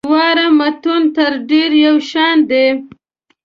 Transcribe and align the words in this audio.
دواړه 0.07 0.45
متون 0.57 1.03
تر 1.15 1.31
ډېره 1.49 1.77
یو 1.87 1.95
شان 2.09 2.37
دي. 2.49 2.67